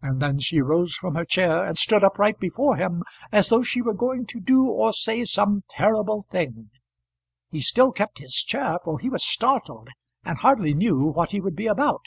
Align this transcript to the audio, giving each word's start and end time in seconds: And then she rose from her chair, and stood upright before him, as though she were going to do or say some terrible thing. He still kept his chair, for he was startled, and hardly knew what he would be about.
And 0.00 0.22
then 0.22 0.38
she 0.38 0.62
rose 0.62 0.94
from 0.94 1.16
her 1.16 1.26
chair, 1.26 1.66
and 1.66 1.76
stood 1.76 2.02
upright 2.02 2.38
before 2.40 2.76
him, 2.76 3.02
as 3.30 3.50
though 3.50 3.62
she 3.62 3.82
were 3.82 3.92
going 3.92 4.24
to 4.28 4.40
do 4.40 4.64
or 4.66 4.94
say 4.94 5.22
some 5.24 5.64
terrible 5.68 6.22
thing. 6.22 6.70
He 7.50 7.60
still 7.60 7.92
kept 7.92 8.20
his 8.20 8.36
chair, 8.36 8.78
for 8.82 8.98
he 8.98 9.10
was 9.10 9.22
startled, 9.22 9.90
and 10.24 10.38
hardly 10.38 10.72
knew 10.72 11.04
what 11.04 11.32
he 11.32 11.42
would 11.42 11.56
be 11.56 11.66
about. 11.66 12.06